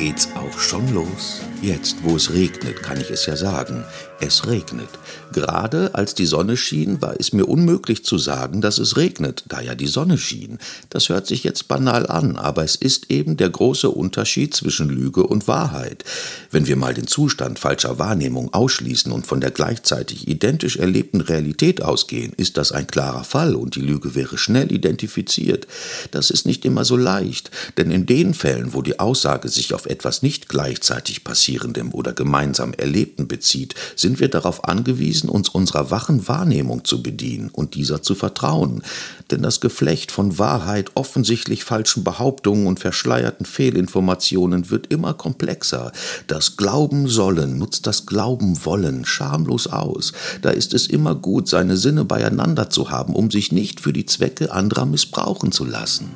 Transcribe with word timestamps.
geht's 0.00 0.28
auch 0.34 0.58
schon 0.58 0.94
los. 0.94 1.42
Jetzt, 1.60 1.96
wo 2.02 2.16
es 2.16 2.32
regnet, 2.32 2.82
kann 2.82 2.98
ich 2.98 3.10
es 3.10 3.26
ja 3.26 3.36
sagen. 3.36 3.84
Es 4.18 4.46
regnet. 4.46 4.88
Gerade 5.32 5.94
als 5.94 6.14
die 6.14 6.24
Sonne 6.24 6.56
schien, 6.56 7.02
war 7.02 7.14
es 7.18 7.34
mir 7.34 7.46
unmöglich 7.46 8.04
zu 8.04 8.16
sagen, 8.16 8.62
dass 8.62 8.78
es 8.78 8.96
regnet, 8.96 9.44
da 9.48 9.60
ja 9.60 9.74
die 9.74 9.86
Sonne 9.86 10.16
schien. 10.16 10.58
Das 10.88 11.10
hört 11.10 11.26
sich 11.26 11.44
jetzt 11.44 11.68
banal 11.68 12.06
an, 12.06 12.36
aber 12.36 12.64
es 12.64 12.76
ist 12.76 13.10
eben 13.10 13.36
der 13.36 13.50
große 13.50 13.90
Unterschied 13.90 14.54
zwischen 14.54 14.88
Lüge 14.88 15.26
und 15.26 15.48
Wahrheit. 15.48 16.04
Wenn 16.50 16.66
wir 16.66 16.76
mal 16.76 16.94
den 16.94 17.06
Zustand 17.06 17.58
falscher 17.58 17.98
Wahrnehmung 17.98 18.52
ausschließen 18.54 19.12
und 19.12 19.26
von 19.26 19.40
der 19.40 19.50
gleichzeitig 19.50 20.28
identisch 20.28 20.76
erlebten 20.76 21.20
Realität 21.20 21.82
ausgehen, 21.82 22.32
ist 22.36 22.56
das 22.56 22.72
ein 22.72 22.86
klarer 22.86 23.24
Fall 23.24 23.54
und 23.54 23.76
die 23.76 23.82
Lüge 23.82 24.14
wäre 24.14 24.38
schnell 24.38 24.72
identifiziert. 24.72 25.66
Das 26.10 26.30
ist 26.30 26.46
nicht 26.46 26.64
immer 26.64 26.86
so 26.86 26.96
leicht, 26.96 27.50
denn 27.76 27.90
in 27.90 28.06
den 28.06 28.32
Fällen, 28.32 28.72
wo 28.72 28.80
die 28.80 28.98
Aussage 28.98 29.48
sich 29.48 29.74
auf 29.74 29.89
etwas 29.90 30.22
nicht 30.22 30.48
gleichzeitig 30.48 31.24
passierendem 31.24 31.92
oder 31.92 32.12
gemeinsam 32.12 32.72
Erlebten 32.72 33.28
bezieht, 33.28 33.74
sind 33.96 34.20
wir 34.20 34.28
darauf 34.28 34.64
angewiesen, 34.64 35.28
uns 35.28 35.48
unserer 35.48 35.90
wachen 35.90 36.28
Wahrnehmung 36.28 36.84
zu 36.84 37.02
bedienen 37.02 37.50
und 37.50 37.74
dieser 37.74 38.02
zu 38.02 38.14
vertrauen. 38.14 38.82
Denn 39.30 39.42
das 39.42 39.60
Geflecht 39.60 40.10
von 40.12 40.38
Wahrheit, 40.38 40.92
offensichtlich 40.94 41.64
falschen 41.64 42.04
Behauptungen 42.04 42.66
und 42.66 42.80
verschleierten 42.80 43.44
Fehlinformationen 43.44 44.70
wird 44.70 44.86
immer 44.88 45.14
komplexer. 45.14 45.92
Das 46.26 46.56
Glauben 46.56 47.08
sollen 47.08 47.58
nutzt 47.58 47.86
das 47.86 48.06
Glauben 48.06 48.64
wollen 48.64 49.04
schamlos 49.04 49.66
aus. 49.66 50.12
Da 50.42 50.50
ist 50.50 50.74
es 50.74 50.86
immer 50.86 51.14
gut, 51.14 51.48
seine 51.48 51.76
Sinne 51.76 52.04
beieinander 52.04 52.70
zu 52.70 52.90
haben, 52.90 53.14
um 53.14 53.30
sich 53.30 53.52
nicht 53.52 53.80
für 53.80 53.92
die 53.92 54.06
Zwecke 54.06 54.52
anderer 54.52 54.86
missbrauchen 54.86 55.52
zu 55.52 55.64
lassen. 55.64 56.10